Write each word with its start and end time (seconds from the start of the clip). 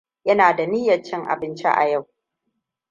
Ina 0.23 0.55
da 0.55 0.65
niyan 0.65 1.03
chin 1.03 1.25
abinci 1.27 1.67
a 1.67 1.85
yau. 1.89 2.07